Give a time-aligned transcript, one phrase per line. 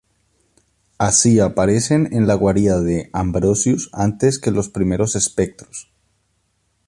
[0.97, 5.91] Así aparecen en la guarida de Ambrosius antes que los primeros espectros.